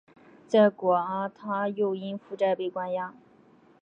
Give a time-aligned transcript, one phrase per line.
[0.47, 3.13] 在果阿他又因负债被关押。